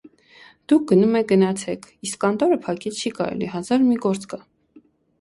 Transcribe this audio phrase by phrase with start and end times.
[0.71, 4.45] -Դուք գնում եք` գնացեք, իսկ կանտորը փակել չի կարելի, հազար ու մի գործ կա: